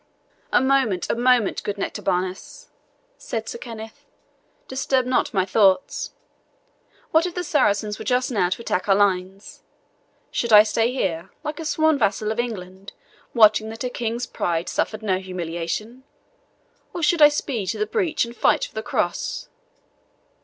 [0.51, 2.69] "A moment, a moment, good Nectabanus,"
[3.19, 4.07] said Sir Kenneth;
[4.67, 6.13] "disturb not my thoughts.
[7.11, 9.61] What if the Saracens were just now to attack our lines?
[10.31, 12.93] Should I stay here like a sworn vassal of England,
[13.35, 16.03] watching that her king's pride suffered no humiliation;
[16.95, 19.49] or should I speed to the breach, and fight for the Cross?